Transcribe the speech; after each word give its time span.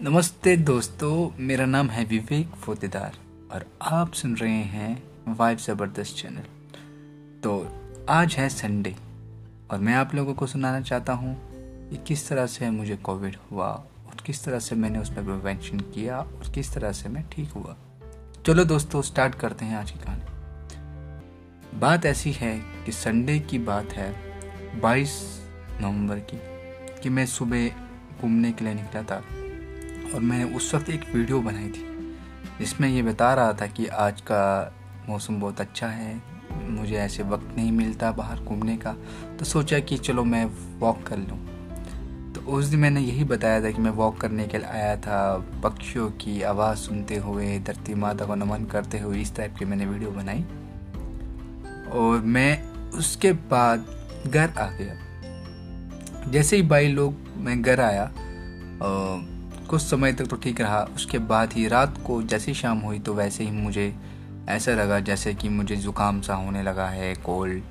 नमस्ते 0.00 0.56
दोस्तों, 0.56 1.30
मेरा 1.38 1.66
नाम 1.66 1.88
है 1.90 2.04
विवेक 2.04 2.48
फोतेदार 2.48 3.12
और 3.52 3.66
आप 3.82 4.12
सुन 4.12 4.36
रहे 4.36 4.50
हैं 4.50 5.02
वाइब 5.28 5.58
ज़बरदस्त 5.58 6.16
चैनल। 6.16 6.42
तो 7.40 7.76
आज 8.08 8.34
है 8.34 8.48
संडे 8.48 8.96
और 9.70 9.78
मैं 9.78 9.94
आप 9.94 10.14
लोगों 10.14 10.34
को 10.34 10.46
सुनाना 10.46 10.80
चाहता 10.80 11.12
हूँ 11.12 11.36
कि 11.90 11.96
किस 12.06 12.28
तरह 12.28 12.46
से 12.46 12.70
मुझे 12.70 12.96
कोविड 12.96 13.36
हुआ 13.52 13.68
और 14.06 14.22
किस 14.26 14.44
तरह 14.44 14.58
से 14.58 14.76
मैंने 14.76 14.98
उसमें 14.98 15.24
प्रिवेंशन 15.24 15.80
किया 15.80 16.18
और 16.18 16.52
किस 16.54 16.74
तरह 16.74 16.92
से 16.92 17.08
मैं 17.08 17.24
ठीक 17.28 17.48
हुआ। 17.48 17.76
चलो 18.46 18.64
दोस्तों, 18.64 19.02
स्टार्ट 19.02 19.34
करते 19.34 19.64
हैं 19.64 19.76
आज 19.76 19.90
की 19.90 19.98
कहानी। 19.98 21.78
बात 21.78 22.06
ऐसी 22.06 22.32
है 22.32 22.58
कि 22.58 22.92
संडे 22.92 23.38
की 23.38 23.58
बात 23.58 23.92
है 23.92 24.12
22 24.80 25.40
नवंबर 25.80 26.18
की 26.18 26.40
कि 27.02 27.08
मैं 27.08 27.26
सुबह 27.26 27.68
घूमने 28.20 28.52
के 28.52 28.64
लिए 28.64 28.74
निकला 28.74 29.02
था। 29.02 29.45
और 30.14 30.20
मैंने 30.20 30.44
उस 30.56 30.74
वक्त 30.74 30.90
एक 30.90 31.04
वीडियो 31.14 31.40
बनाई 31.40 31.68
थी, 31.68 32.16
जिसमें 32.58 32.88
ये 32.88 33.02
बता 33.02 33.34
रहा 33.34 33.52
था 33.52 33.66
कि 33.66 33.86
आज 33.86 34.20
का 34.20 34.74
मौसम 35.08 35.40
बहुत 35.40 35.60
अच्छा 35.60 35.86
है, 35.86 36.22
मुझे 36.62 36.96
ऐसे 36.96 37.22
वक्त 37.22 37.56
नहीं 37.56 37.72
मिलता 37.72 38.12
बाहर 38.12 38.40
घूमने 38.40 38.76
का। 38.76 38.92
तो 39.38 39.44
सोचा 39.44 39.78
कि 39.78 39.96
चलो 39.96 40.24
मैं 40.24 40.44
वॉक 40.78 41.02
कर 41.02 41.16
लूँ। 41.16 41.38
तो 42.32 42.40
उस 42.40 42.64
दिन 42.64 42.80
मैंने 42.80 43.00
यही 43.00 43.24
बताया 43.24 43.62
था 43.62 43.70
कि 43.70 43.78
मैं 43.78 43.90
वॉक 43.90 44.20
करने 44.20 44.46
के 44.46 44.58
लिए 44.58 44.66
आया 44.66 44.96
था, 44.96 45.38
पक्षियों 45.64 46.10
की 46.10 46.42
आवाज़ 46.42 46.78
सुनते 46.78 47.16
हुए, 47.16 47.58
धरती 47.58 47.94
माता 47.94 48.24
को 48.24 48.34
नमन 48.34 48.64
करते 48.64 48.98
हुए, 48.98 49.20
इस 49.20 49.36
टाइप 49.36 49.56
की 49.58 49.64
मैंने 49.64 49.86
वीडियो 49.86 50.10
बनाई। 50.10 50.44
और 51.92 52.20
मैं 52.20 52.72
उसके 52.72 53.32
बाद 53.32 53.86
घर 54.26 54.50
आ 54.50 54.70
गया। 54.70 54.94
जैसे 56.30 56.56
ही 56.56 56.62
भाई 56.62 56.88
लोग, 56.88 57.16
मैं 57.36 57.62
घर 57.62 57.80
आया 57.80 58.12
कुछ 59.66 59.82
समय 59.82 60.12
तक 60.12 60.26
तो 60.26 60.36
ठीक 60.36 60.60
रहा, 60.60 60.80
उसके 60.94 61.18
बाद 61.20 61.52
ही 61.52 61.66
रात 61.68 61.96
को 62.06 62.22
जैसे 62.22 62.54
शाम 62.54 62.78
हुई 62.78 62.98
तो 62.98 63.14
वैसे 63.14 63.44
ही 63.44 63.50
मुझे 63.50 63.94
ऐसा 64.48 64.72
लगा 64.72 64.98
जैसे 65.00 65.34
कि 65.34 65.48
मुझे 65.48 65.76
ज़ुकाम 65.76 66.20
सा 66.20 66.34
होने 66.34 66.62
लगा 66.62 66.86
है, 66.88 67.14
कोल्ड 67.14 67.62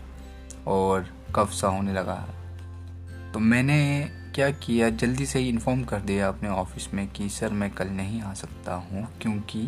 और 0.68 1.06
कफ 1.36 1.52
सा 1.52 1.68
होने 1.68 1.94
लगा 1.94 2.14
है। 2.14 3.32
तो 3.32 3.40
मैंने 3.40 4.10
क्या 4.36 4.50
किया, 4.52 4.90
जल्दी 4.90 5.26
से 5.26 5.40
ही 5.40 5.50
इन्फॉर्म 5.50 5.84
कर 5.84 6.00
दिया 6.02 6.28
अपने 6.28 6.50
ऑफ़िस 6.50 6.94
में 6.94 7.08
कि, 7.08 7.30
सर, 7.30 7.50
मैं 7.50 7.72
कल 7.72 7.88
नहीं 7.88 8.22
आ 8.22 8.34
सकता 8.34 8.74
हूँ 8.74 9.08
क्योंकि 9.22 9.68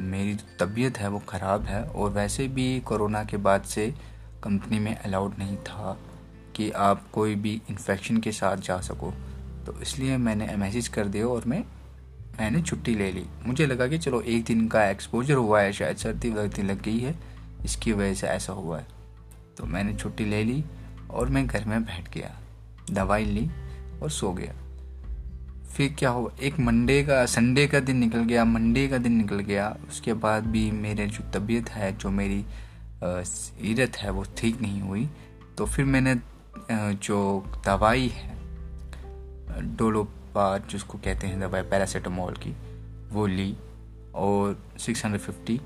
मेरी 0.00 0.34
जो 0.34 0.64
तबीयत 0.64 0.98
है 0.98 1.08
वो 1.08 1.22
ख़राब 1.28 1.64
है 1.64 1.82
और 1.84 2.10
वैसे 2.10 2.48
भी 2.48 2.80
कोरोना 2.80 3.24
के 3.24 3.36
बाद 3.36 3.62
से 3.64 3.92
कंपनी 4.42 4.78
में 4.78 4.94
अलाउड 4.96 5.34
नहीं 5.38 5.56
था 5.56 5.98
कि 6.56 6.70
आप 6.70 7.10
कोई 7.12 7.34
भी 7.34 7.60
इन्फेक्शन 7.70 8.16
के 8.16 8.32
साथ 8.32 8.56
जा 8.56 8.80
सको। 8.80 9.12
तो 9.66 9.80
इसलिए 9.82 10.16
मैंने 10.18 10.54
मैसेज 10.56 10.88
कर 10.88 11.06
दिया 11.06 11.26
और 11.26 11.44
मैं, 11.46 11.62
मैंने 12.38 12.62
छुट्टी 12.62 12.94
ले 12.94 13.10
ली। 13.12 13.24
मुझे 13.46 13.66
लगा 13.66 13.86
कि 13.86 13.98
चलो 13.98 14.20
एक 14.20 14.44
दिन 14.44 14.66
का 14.68 14.84
एक्सपोजर 14.84 15.34
हुआ 15.34 15.60
है, 15.60 15.72
शायद 15.72 15.96
सर्दी 15.96 16.30
वर्दी 16.30 16.62
लग 16.62 16.82
गई 16.82 16.98
है, 16.98 17.14
इसकी 17.64 17.92
वजह 17.92 18.14
से 18.14 18.26
ऐसा 18.26 18.52
हुआ 18.52 18.78
है। 18.78 18.86
तो 19.56 19.66
मैंने 19.66 19.94
छुट्टी 19.94 20.24
ले 20.24 20.42
ली 20.44 20.64
और 21.10 21.28
मैं 21.28 21.46
घर 21.46 21.64
में 21.64 21.82
बैठ 21.84 22.12
गया, 22.14 22.30
दवाई 22.90 23.24
ली 23.24 23.48
और 24.02 24.10
सो 24.10 24.32
गया। 24.32 24.54
फिर 25.66 25.94
क्या 25.98 26.10
हुआ? 26.10 26.30
एक 26.42 26.58
मंडे 26.60 27.02
का 27.02 27.24
संडे 27.26 27.66
का 27.66 27.80
दिन 27.80 27.96
निकल 27.96 28.24
गया 28.24 28.44
मंडे 28.44 28.86
का 28.88 28.98
दिन 28.98 29.12
निकल 29.12 29.38
गया। 29.40 29.68
उसके 29.88 30.12
बाद 30.14 30.46
भी 30.46 30.70
मेरे 30.70 31.06
जो 31.06 31.24
तबीयत 31.34 31.70
है, 31.70 31.96
जो 31.98 32.10
मेरी 32.10 32.44
सीरत 33.04 33.96
है, 33.96 34.10
वो 34.10 34.24
ठीक 34.36 34.60
नहीं 34.60 34.80
हुई। 34.80 35.08
तो 35.58 35.66
फिर 35.66 35.84
मैंने 35.84 36.14
जो 36.70 37.44
दवाई 37.66 38.08
है 38.08 38.36
डोलोपार 39.60 40.62
जिसको 40.70 40.98
कहते 40.98 41.26
हैं 41.26 41.40
दवाई 41.40 41.62
पैरासीटामोल 41.62 42.34
की, 42.34 42.56
वो 43.12 43.26
ली 43.26 43.56
और 44.14 44.64
650 44.78 45.60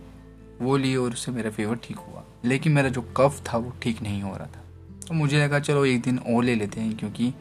वो 0.60 0.76
ली 0.76 0.96
और 0.96 1.10
उससे 1.10 1.32
मेरा 1.32 1.50
फीवर 1.50 1.76
ठीक 1.76 1.96
हुआ। 1.96 2.24
लेकिन 2.44 2.72
मेरा 2.72 2.88
जो 2.88 3.02
कफ 3.02 3.42
था 3.46 3.58
वो 3.58 3.72
ठीक 3.82 4.02
नहीं 4.02 4.22
हो 4.22 4.36
रहा 4.36 4.46
था। 4.46 4.62
तो 5.08 5.14
मुझे 5.14 5.44
लगा, 5.44 5.60
चलो 5.60 5.84
एक 5.84 6.02
दिन 6.02 6.18
और 6.18 6.44
ले 6.44 6.54
लेते 6.54 6.80
हैं, 6.80 6.96
क्योंकि 6.96 7.34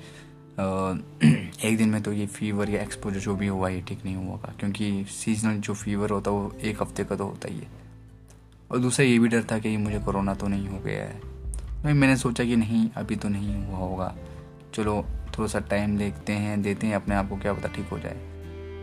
एक 1.66 1.78
दिन 1.78 1.90
में 1.90 2.02
तो 2.02 2.14
ये 2.14 2.28
फीवर 2.28 2.70
या 2.70 2.82
एक्सपोजर 2.82 3.20
जो 3.20 3.36
भी 3.36 3.48
हुआ, 3.48 3.70
ये 3.70 3.82
ठीक 3.82 4.06
नहीं 4.06 4.16
हुआ 4.16 4.38
क्योंकि 4.38 5.06
सीजनल 5.10 5.58
जो 5.58 5.74
फीवर 5.74 6.10
होता 6.10 6.32
है, 6.32 6.38
वो 6.38 6.56
एक 6.62 6.82
हफ़्ते 6.82 7.04
का 7.04 7.16
तो 7.16 7.26
होता 7.26 7.48
ही 7.48 7.60
है। 7.60 7.68
और 8.72 8.78
दूसरा 8.78 9.06
ये 9.06 9.20
भी 9.20 9.28
डर 9.28 9.44
था 9.44 9.60
कि 9.60 9.78
मुझे 9.78 10.00
कोरोना 10.00 10.34
तो 10.34 10.48
नहीं 10.48 10.68
हो 10.68 10.80
गया 10.80 11.04
है। 11.04 11.20
तो 11.84 11.94
मैंने 11.94 12.18
सोचा 12.18 12.44
कि 12.44 12.56
नहीं, 12.56 12.90
अभी 12.96 13.16
तो 13.16 13.30
नहीं 13.30 13.66
हुआ 13.66 13.78
होगा। 13.78 14.16
चलो 14.74 15.06
थोड़ा 15.38 15.48
सा 15.48 15.60
टाइम 15.60 15.98
देखते 15.98 16.34
हैं, 16.34 16.62
देते 16.62 16.88
हैं, 16.88 16.96
अपने 16.96 17.16
आप 17.16 17.30
को 17.30 17.38
क्या 17.38 17.54
पता 17.54 17.68
ठीक 17.68 17.90
हो 17.90 18.00
जाए। 18.00 18.34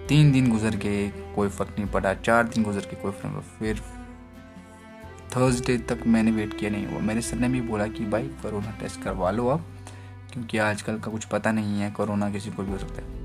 तीन 0.08 0.32
दिन 0.32 0.50
गुजर 0.50 0.76
के 0.76 1.08
कोई 1.34 1.48
फ़र्क 1.48 1.74
नहीं 1.78 1.88
पड़ा। 1.88 2.14
चार 2.14 2.44
दिन 2.44 2.64
गुजर 2.64 2.80
के 2.80 2.96
कोई 2.96 3.12
फ़र्क 3.12 3.44
फिर 3.58 3.80
थर्सडे 5.36 5.76
तक 5.88 6.06
मैंने 6.06 6.30
वेट 6.30 6.58
किया 6.58 6.70
नहीं 6.70 6.86
हुआ। 6.86 7.00
मेरे 7.00 7.20
सर 7.20 7.36
ने 7.36 7.48
भी 7.48 7.60
बोला 7.60 7.86
कि 7.86 8.04
भाई 8.04 8.28
कोरोना 8.42 8.70
टेस्ट 8.80 9.02
करवा 9.02 9.30
लो 9.30 9.48
आप, 9.48 9.64
क्योंकि 10.32 10.58
आजकल 10.58 10.98
का 10.98 11.10
कुछ 11.10 11.24
पता 11.24 11.52
नहीं 11.52 11.80
है 11.80 11.90
कोरोना 11.90 12.30
किसी 12.30 12.50
को 12.50 12.62
भी 12.62 12.72
हो 12.72 12.78
सकता 12.78 13.02
है। 13.02 13.20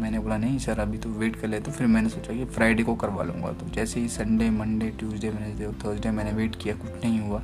मैंने 0.00 0.18
बोला, 0.18 0.36
नहीं 0.36 0.58
सर, 0.58 0.78
अभी 0.78 0.98
तो 0.98 1.08
वेट 1.10 1.36
कर 1.36 1.48
ले। 1.48 1.60
तो 1.60 1.70
फिर 1.70 1.86
मैंने 1.86 2.08
सोचा 2.08 2.32
कि 2.32 2.44
फ्राइडे 2.46 2.82
को 2.82 2.94
करवा 2.94 3.22
लूँगा। 3.22 3.52
तो 3.52 3.66
जैसे 3.66 4.00
ही 4.00 4.08
Sunday 4.08 4.50
Monday 4.50 4.88
Tuesday 4.90 5.30
Wednesday 5.30 5.66
Thursday 5.84 6.10
मैंने 6.10 6.32
वेट 6.32 6.56
किया, 6.56 6.74
कुछ 6.74 7.04
नहीं 7.04 7.20
हुआ, 7.20 7.42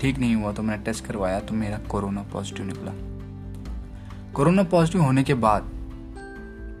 ठीक 0.00 0.18
नहीं 0.18 0.34
हुआ 0.34 0.52
तो 0.52 0.62
मैंने 0.62 0.82
टेस्ट 0.84 1.04
करवाया 1.06 1.40
तो 1.40 1.54
मेरा 1.54 1.78
कोरोना 1.88 2.22
पॉजिटिव 2.32 2.66
निकला। 2.66 2.92
कोरोना 4.36 4.62
पॉजिटिव 4.62 5.02
होने 5.02 5.22
के 5.24 5.34
बाद 5.34 5.68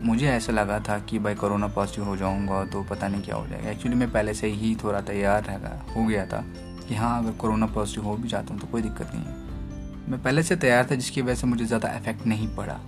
मुझे 0.02 0.26
ऐसा 0.28 0.52
लगा 0.52 0.78
था 0.78 0.98
कि 1.00 1.18
भाई 1.18 1.34
कोरोना 1.34 1.66
पॉजिटिव 1.66 2.04
हो 2.04 2.16
जाऊँगा 2.16 2.64
तो 2.64 2.82
पता 2.82 3.08
नहीं 3.08 3.22
क्या 3.22 3.36
हो 3.36 3.46
जाएगा। 3.46 3.70
एक्चुअली 3.70 3.96
मैं 3.96 4.10
पहले 4.12 4.34
से 4.34 4.46
ही 4.46 4.74
थोड़ा 4.82 5.00
तैयार 5.00 5.44
रह 5.44 5.94
हो 5.94 6.04
गया 6.06 6.26
था 6.26 6.44
कि 6.88 6.94
हाँ 6.94 7.18
अगर 7.22 7.32
कोरोना 7.38 7.66
पॉजिटिव 7.66 8.04
हो 8.04 8.16
भी 8.16 8.28
जाता 8.28 8.54
हूँ 8.54 8.60
तो 8.60 8.66
कोई 8.66 8.82
दिक्कत 8.82 9.14
नहीं 9.14 9.24
है। 9.24 10.10
मैं 10.10 10.22
पहले 10.22 10.42
से 10.42 10.56
तैयार 10.56 10.86
था, 10.90 10.94
जिसकी 10.94 11.22
वजह 11.22 11.34
से 11.34 11.46
मुझे 11.46 11.64
ज़्यादा 11.64 11.94
इफ़ेक्ट 11.96 12.26
नहीं 12.26 12.48
पड़ा। 12.56 12.78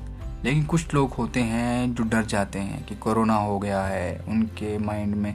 लेकिन 0.44 0.64
कुछ 0.66 0.94
लोग 0.94 1.14
होते 1.14 1.40
हैं 1.44 1.94
जो 1.94 2.04
डर 2.04 2.26
जाते 2.26 2.58
हैं 2.58 2.84
कि 2.86 2.96
कोरोना 2.98 3.36
हो 3.36 3.58
गया 3.58 3.82
है, 3.82 4.18
उनके 4.28 4.76
माइंड 4.78 5.14
में 5.14 5.34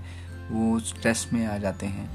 वो 0.51 0.79
स्ट्रेस 0.81 1.27
में 1.33 1.45
आ 1.47 1.57
जाते 1.57 1.85
हैं। 1.87 2.09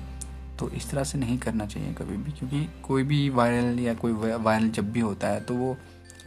तो 0.58 0.70
इस 0.70 0.90
तरह 0.90 1.04
से 1.04 1.18
नहीं 1.18 1.38
करना 1.38 1.66
चाहिए 1.66 1.92
कभी 1.94 2.16
भी, 2.16 2.32
क्योंकि 2.32 2.68
कोई 2.82 3.02
भी 3.02 3.28
वायरल 3.30 3.78
या 3.80 3.94
कोई 3.96 4.12
वायरल 4.12 4.70
जब 4.70 4.92
भी 4.92 5.00
होता 5.00 5.28
है 5.28 5.40
तो 5.40 5.54
वो 5.54 5.76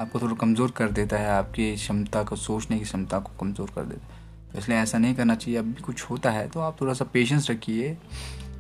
आपको 0.02 0.20
थोड़ा 0.20 0.36
कमज़ोर 0.36 0.72
कर 0.72 0.92
देता 0.92 1.18
है, 1.18 1.30
आपकी 1.30 1.74
क्षमता 1.76 2.24
को, 2.24 2.36
सोचने 2.38 2.78
की 2.78 2.84
क्षमता 2.84 3.20
को 3.20 3.32
कमज़ोर 3.40 3.72
कर 3.76 3.84
देता 3.84 4.06
है। 4.06 4.20
तो 4.52 4.60
इसलिए 4.60 4.78
ऐसा 4.78 4.98
नहीं 4.98 5.16
करना 5.16 5.36
चाहिए। 5.36 5.60
अब 5.60 5.66
भी 5.66 5.82
कुछ 5.82 6.04
होता 6.04 6.32
है 6.32 6.48
तो 6.48 6.60
आप 6.60 6.82
थोड़ा 6.82 6.94
सा 6.94 7.06
पेशेंस 7.14 7.50
रखिए, 7.50 7.98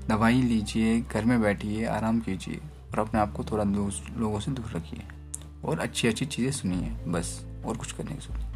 दवाई 0.09 0.41
लीजिए, 0.43 0.99
घर 1.03 1.25
में 1.25 1.41
बैठिए, 1.41 1.85
आराम 1.87 2.19
कीजिए 2.19 2.59
और 2.91 2.99
अपने 2.99 3.19
आप 3.19 3.33
को 3.33 3.43
थोड़ा 3.43 3.63
दूर, 3.65 3.91
लोगों 4.17 4.39
से 4.39 4.51
दूर 4.51 4.71
रखिए 4.75 5.01
और 5.65 5.79
अच्छी 5.79 6.07
अच्छी 6.07 6.25
चीज़ें 6.27 6.51
सुनिए, 6.51 6.91
बस, 7.07 7.39
और 7.65 7.77
कुछ 7.77 7.91
करने 7.91 8.11
की 8.11 8.21
सुनिए 8.21 8.47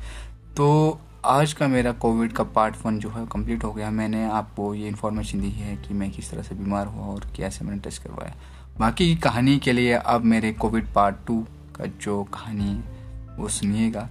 तो 0.56 1.00
आज 1.25 1.53
का 1.53 1.68
मेरा 1.68 1.91
कोविड 1.94 2.34
का 2.34 2.44
पार्ट 2.45 2.75
वन 2.85 3.00
जो 3.00 3.09
है 3.09 3.25
कंप्लीट 3.25 3.63
हो 3.63 3.72
गया। 3.74 3.90
मैंने 3.91 4.24
आपको 4.31 4.74
ये 4.75 4.88
इन्फॉर्मेशन 4.88 5.41
दी 5.41 5.50
है 5.51 5.75
कि 5.78 5.94
मैं 5.94 6.09
किस 6.12 6.29
तरह 6.31 6.44
से 6.44 6.56
बीमार 6.56 6.88
हुआ 6.88 7.06
और 7.06 7.25
कैसे 7.38 7.66
मैंने 7.66 7.79
टेस्ट 7.79 8.03
करवाया। 8.03 8.35
बाकी 8.79 9.16
कहानी 9.16 9.57
के 9.59 9.72
लिए 9.72 9.94
अब 9.94 10.24
मेरे 10.24 10.51
कोविड 10.53 10.94
पार्ट 10.94 11.16
टू 11.28 11.45
का 11.75 11.86
जो 12.02 12.24
कहानी 12.24 12.74
वो 13.38 13.47
सुनिएगा, 13.50 14.09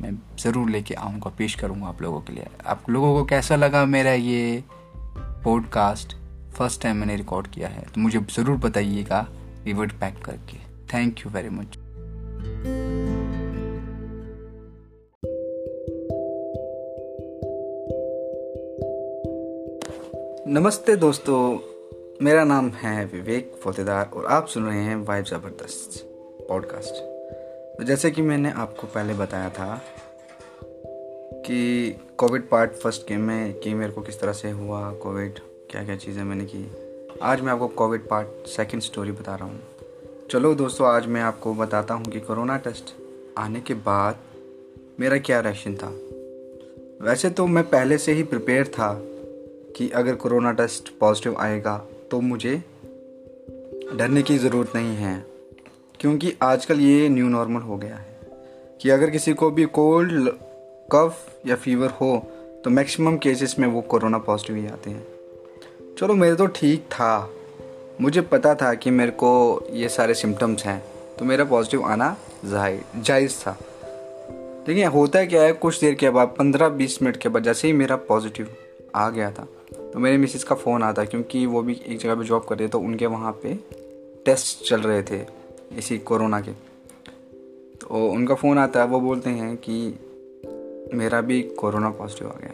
मैं 0.00 0.12
ज़रूर 0.38 0.70
लेके 0.70 0.94
आऊँगा, 0.94 1.30
पेश 1.38 1.54
करूँगा 1.54 1.86
आप 1.86 2.02
लोगों 2.02 2.20
के 2.20 2.32
लिए। 2.32 2.46
आप 2.66 2.90
लोगों 2.90 3.12
को 3.14 3.24
कैसा 3.24 3.56
लगा 3.56 3.84
मेरा 3.86 4.12
ये 4.12 4.64
पॉडकास्ट 5.44 6.16
फ़र्स्ट 6.54 6.82
टाइम 6.82 6.96
मैंने 6.96 7.16
रिकॉर्ड 7.16 7.46
किया 7.46 7.68
है 7.68 7.82
तो 7.94 8.00
मुझे 8.00 8.20
ज़रूर 8.30 8.56
बताइएगा 8.58 9.26
रिवर्ट 9.64 9.92
पैक 10.00 10.24
करके। 10.24 10.58
थैंक 10.94 11.20
यू 11.20 11.30
वेरी 11.30 11.48
मच 11.48 11.78
नमस्ते 20.48 20.94
दोस्तों, 20.96 21.58
मेरा 22.24 22.44
नाम 22.44 22.68
है 22.74 23.04
विवेक 23.06 23.52
फोतेदार 23.64 24.10
और 24.14 24.26
आप 24.26 24.46
सुन 24.46 24.64
रहे 24.64 24.82
हैं 24.82 24.96
वाइब 24.96 25.24
ज़बरदस्त 25.24 26.06
पॉडकास्ट 26.50 26.94
तो 27.78 27.84
जैसे 27.84 28.10
कि 28.10 28.22
मैंने 28.22 28.50
आपको 28.50 28.86
पहले 28.86 29.14
बताया 29.14 29.50
था 29.50 29.82
कि 31.46 31.96
कोविड 32.18 32.48
पार्ट 32.48 32.72
फ़र्स्ट 32.72 33.08
के 33.08 33.16
में 33.16 33.54
कि 33.54 33.74
मेरे 33.74 33.92
को 33.92 34.02
किस 34.02 34.20
तरह 34.20 34.32
से 34.32 34.50
हुआ 34.50 34.92
कोविड 34.92 35.38
क्या 35.70 35.84
क्या 35.84 35.96
चीज़ें 35.96 36.24
मैंने 36.24 36.44
की। 36.44 36.72
आज 37.22 37.40
मैं 37.40 37.52
आपको 37.52 37.68
कोविड 37.68 38.08
पार्ट 38.08 38.46
सेकंड 38.46 38.82
स्टोरी 38.82 39.12
बता 39.12 39.34
रहा 39.34 39.44
हूँ। 39.44 39.60
चलो 40.30 40.54
दोस्तों, 40.54 40.88
आज 40.88 41.06
मैं 41.06 41.20
आपको 41.20 41.54
बताता 41.54 41.94
हूँ 41.94 42.04
कि 42.04 42.20
कोरोना 42.20 42.56
टेस्ट 42.56 42.94
आने 43.38 43.60
के 43.60 43.74
बाद 43.74 44.18
मेरा 45.00 45.18
क्या 45.18 45.40
रिएक्शन 45.40 45.74
था। 45.74 45.88
वैसे 47.06 47.30
तो 47.30 47.46
मैं 47.46 47.64
पहले 47.64 47.98
से 47.98 48.12
ही 48.12 48.22
प्रिपेयर 48.22 48.66
था 48.66 49.00
कि 49.76 49.90
अगर 49.90 50.14
कोरोना 50.14 50.52
टेस्ट 50.52 50.98
पॉजिटिव 50.98 51.36
आएगा 51.38 51.86
तो 52.10 52.20
मुझे 52.20 52.62
डरने 53.94 54.22
की 54.22 54.38
ज़रूरत 54.38 54.72
नहीं 54.76 54.96
है। 54.96 55.29
क्योंकि 56.00 56.32
आजकल 56.42 56.80
ये 56.80 57.08
न्यू 57.08 57.28
नॉर्मल 57.28 57.60
हो 57.60 57.76
गया 57.76 57.96
है 57.96 58.18
कि 58.80 58.90
अगर 58.90 59.10
किसी 59.10 59.32
को 59.32 59.50
भी 59.50 59.64
कोल्ड 59.64 60.30
कफ 60.92 61.16
या 61.46 61.56
फीवर 61.56 61.90
हो 61.90 62.16
तो 62.64 62.70
मैक्सिमम 62.70 63.16
केसेस 63.16 63.54
में 63.58 63.66
वो 63.68 63.80
कोरोना 63.80 64.18
पॉजिटिव 64.18 64.56
ही 64.56 64.66
आते 64.66 64.90
हैं। 64.90 65.06
चलो, 65.98 66.14
मेरे 66.14 66.36
तो 66.36 66.46
ठीक 66.46 66.80
था। 66.80 67.30
मुझे 68.00 68.20
पता 68.20 68.54
था 68.54 68.72
कि 68.74 68.90
मेरे 68.90 69.10
को 69.10 69.62
ये 69.72 69.88
सारे 69.88 70.14
सिम्टम्स 70.14 70.64
हैं 70.64 70.82
तो 71.18 71.24
मेरा 71.24 71.44
पॉजिटिव 71.44 71.82
आना 71.82 72.16
जायज़ 72.46 73.38
था। 73.40 73.56
लेकिन 74.68 74.88
होता 74.88 75.24
क्या 75.24 75.42
है, 75.42 75.52
कुछ 75.52 75.80
देर 75.80 75.94
के 75.94 76.10
बाद, 76.10 76.28
पंद्रह 76.28 76.68
बीस 76.68 77.02
मिनट 77.02 77.16
के 77.16 77.28
बाद 77.28 77.42
जैसे 77.42 77.68
ही 77.68 77.74
मेरा 77.74 77.96
पॉजिटिव 78.08 78.54
आ 78.94 79.08
गया 79.10 79.30
था 79.30 79.46
तो 79.72 79.98
मेरे 79.98 80.16
मिसिस 80.16 80.44
का 80.44 80.54
फ़ोन 80.54 80.82
आता, 80.82 81.04
क्योंकि 81.04 81.44
वो 81.46 81.62
भी 81.62 81.80
एक 81.86 81.98
जगह 81.98 82.14
पे 82.14 82.24
जॉब 82.24 82.46
कर 82.48 82.58
रहे 82.58 82.68
थे 82.68 82.72
तो 82.72 82.80
उनके 82.80 83.06
वहाँ 83.06 83.32
पे 83.42 83.54
टेस्ट 84.26 84.68
चल 84.68 84.80
रहे 84.80 85.02
थे। 85.02 85.39
इसी 85.78 85.98
कोरोना 85.98 86.40
के। 86.40 86.52
तो 87.76 88.10
उनका 88.10 88.34
फ़ोन 88.34 88.58
आता 88.58 88.80
है, 88.80 88.86
वो 88.86 89.00
बोलते 89.00 89.30
हैं 89.30 89.56
कि 89.56 89.98
मेरा 90.94 91.20
भी 91.20 91.42
कोरोना 91.42 91.90
पॉजिटिव 91.90 92.28
आ 92.28 92.34
गया। 92.40 92.52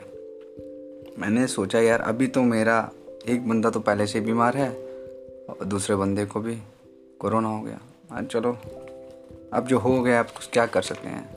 मैंने 1.19 1.47
सोचा, 1.47 1.81
यार, 1.81 2.01
अभी 2.01 2.27
तो 2.27 2.43
मेरा 2.43 2.91
एक 3.29 3.49
बंदा 3.49 3.71
तो 3.71 3.81
पहले 3.81 4.07
से 4.07 4.21
बीमार 4.21 4.57
है 4.57 4.71
और 5.49 5.65
दूसरे 5.65 5.97
बंदे 5.97 6.25
को 6.25 6.41
भी 6.41 6.59
कोरोना 7.19 7.49
हो 7.49 7.63
गया। 7.63 7.81
हाँ 8.11 8.23
चलो, 8.23 8.59
अब 9.53 9.67
जो 9.67 9.79
हो 9.79 10.03
गया 10.03 10.21
आप 10.21 10.29
क्या 10.53 10.67
कर 10.67 10.83
सकते 10.83 11.09
हैं? 11.09 11.37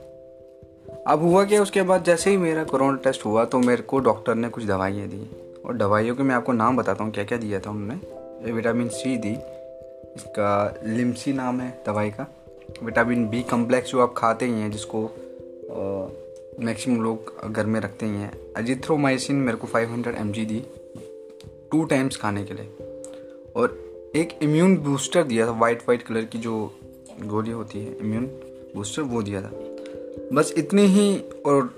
अब 1.06 1.20
हुआ 1.22 1.44
क्या, 1.44 1.62
उसके 1.62 1.82
बाद 1.82 2.04
जैसे 2.04 2.30
ही 2.30 2.36
मेरा 2.36 2.64
कोरोना 2.64 2.96
टेस्ट 2.96 3.24
हुआ 3.26 3.44
तो 3.44 3.58
मेरे 3.58 3.82
को 3.82 3.98
डॉक्टर 3.98 4.34
ने 4.34 4.48
कुछ 4.48 4.64
दवाइयाँ 4.64 5.08
दी। 5.08 5.30
और 5.66 5.76
दवाइयों 5.76 6.16
के 6.16 6.22
मैं 6.22 6.34
आपको 6.34 6.52
नाम 6.52 6.76
बताता 6.76 7.04
हूँ 7.04 7.12
क्या 7.12 7.24
क्या 7.24 7.38
दिया 7.38 7.60
था 7.60 7.70
उन्होंने। 7.70 8.52
विटामिन 8.52 8.88
सी 8.88 9.16
दी 9.16 9.36
इसका 10.16 10.80
लिमसी 10.86 11.32
नाम 11.32 11.60
है 11.60 11.70
दवाई 11.86 12.10
का। 12.10 12.26
विटामिन 12.82 13.28
बी 13.28 13.42
कम्प्लेक्स 13.42 13.90
जो 13.90 14.00
आप 14.00 14.14
खाते 14.16 14.46
ही 14.46 14.52
हैं, 14.52 14.70
जिसको 14.70 15.02
मैक्सिमम 16.60 17.02
लोग 17.02 17.32
घर 17.50 17.66
में 17.66 17.80
रखते 17.80 18.06
ही 18.06 18.12
हैं। 18.12 18.32
अजिथ्रोमाइसिन 18.56 19.36
मेरे 19.36 19.58
को 19.58 19.66
500 19.66 20.16
हंड्रेड 20.16 20.48
दी 20.48 20.62
टू 21.72 21.84
टाइम्स 21.84 22.16
खाने 22.16 22.44
के 22.44 22.54
लिए। 22.54 22.68
और 23.56 23.78
एक 24.16 24.38
इम्यून 24.42 24.76
बूस्टर 24.76 25.22
दिया 25.22 25.46
था 25.46 25.50
वाइट 25.50 25.82
वाइट 25.88 26.02
कलर 26.02 26.24
की 26.24 26.38
जो 26.38 26.54
गोली 27.24 27.50
होती 27.50 27.84
है 27.84 27.96
इम्यून 27.98 28.26
बूस्टर 28.74 29.02
वो 29.02 29.22
दिया 29.22 29.42
था। 29.42 29.50
बस 30.32 30.52
इतनी 30.56 30.82
ही, 30.86 31.18
और 31.46 31.74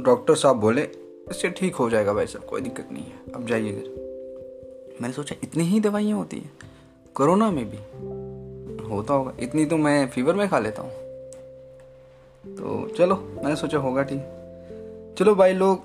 डॉक्टर 0.00 0.34
साहब 0.34 0.56
बोले, 0.56 0.82
इससे 1.30 1.48
ठीक 1.50 1.74
हो 1.74 1.90
जाएगा 1.90 2.12
भाई 2.12 2.26
साहब, 2.26 2.44
कोई 2.44 2.60
दिक्कत 2.60 2.88
नहीं 2.92 3.04
है, 3.04 3.20
अब 3.34 3.46
जाइए 3.46 3.72
घर 3.72 4.96
मैंने 5.00 5.14
सोचा, 5.14 5.36
इतनी 5.42 5.64
ही 5.64 5.80
दवाइयाँ 5.80 6.18
होती 6.18 6.36
हैं? 6.36 6.50
कोरोना 7.14 7.50
में 7.50 7.70
भी 7.70 7.76
होता 8.84 9.14
होगा। 9.14 9.32
इतनी 9.40 9.64
तो 9.64 9.76
मैं 9.76 10.08
फीवर 10.08 10.34
में 10.34 10.48
खा 10.48 10.58
लेता 10.58 10.82
हूँ। 10.82 10.90
तो 12.44 12.88
चलो, 12.88 13.14
मैंने 13.14 13.56
सोचा 13.56 13.78
होगा 13.78 14.02
ठीक। 14.02 15.14
चलो 15.18 15.34
भाई 15.34 15.52
लोग, 15.52 15.82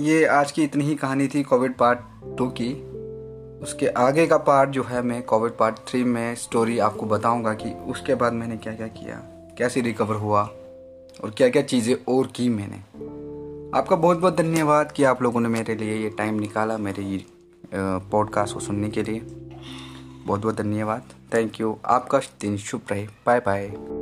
ये 0.00 0.24
आज 0.24 0.52
की 0.52 0.64
इतनी 0.64 0.84
ही 0.84 0.94
कहानी 0.94 1.28
थी 1.28 1.42
कोविड 1.42 1.76
पार्ट 1.76 1.98
टू 2.38 2.46
की। 2.48 2.72
उसके 3.62 3.86
आगे 3.86 4.26
का 4.26 4.36
पार्ट 4.36 4.70
जो 4.70 4.82
है 4.82 5.02
मैं 5.02 5.22
कोविड 5.22 5.52
पार्ट 5.52 5.76
थ्री 5.88 6.04
में 6.04 6.34
स्टोरी 6.34 6.78
आपको 6.78 7.06
बताऊँगा 7.06 7.54
कि 7.54 7.72
उसके 7.90 8.14
बाद 8.14 8.32
मैंने 8.32 8.56
क्या 8.56 8.74
क्या 8.74 8.86
किया 8.86 9.16
कैसे 9.58 9.80
रिकवर 9.80 10.14
हुआ 10.14 10.42
और 11.24 11.30
क्या 11.36 11.48
क्या 11.48 11.62
चीज़ें 11.62 11.94
और 12.08 12.26
की 12.26 12.48
मैंने। 12.48 12.76
आपका 13.78 13.96
बहुत 13.96 14.18
बहुत 14.18 14.36
धन्यवाद 14.36 14.92
कि 14.92 15.04
आप 15.04 15.22
लोगों 15.22 15.40
ने 15.40 15.48
मेरे 15.48 15.74
लिए 15.74 16.02
ये 16.02 16.08
टाइम 16.08 16.34
निकाला 16.34 16.78
मेरे 16.78 17.24
पॉडकास्ट 17.74 18.54
को 18.54 18.60
सुनने 18.60 18.90
के 18.90 19.02
लिए। 19.02 19.20
बहुत 20.26 20.42
बहुत 20.42 20.56
धन्यवाद। 20.56 21.02
थैंक 21.34 21.60
यू 21.60 21.78
आपका 21.86 22.18
दिन 22.18 22.56
शुभ 22.56 22.80
रहे। 22.90 23.06
Bye 23.26 23.40
bye 23.40 24.01